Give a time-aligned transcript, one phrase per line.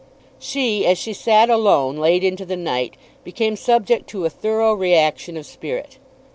[0.39, 5.37] She, as she sat alone, late into the night, became subject to a thorough reaction
[5.37, 5.99] of spirit.